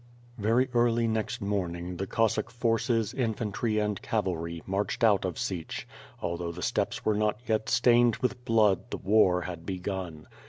Very 0.39 0.67
early 0.73 1.07
next 1.07 1.41
morning, 1.41 1.97
the 1.97 2.07
Cossack 2.07 2.49
forces, 2.49 3.13
infantry 3.13 3.77
and 3.77 4.01
cavalry, 4.01 4.63
marched 4.65 5.03
out 5.03 5.25
of 5.25 5.37
Sich; 5.37 5.87
although 6.23 6.51
the 6.51 6.63
steppes 6.63 7.05
were 7.05 7.13
not 7.13 7.39
yet 7.45 7.69
stained 7.69 8.15
with 8.15 8.43
blood 8.43 8.89
the 8.89 8.97
war 8.97 9.41
had 9.41 9.63
begun. 9.63 10.25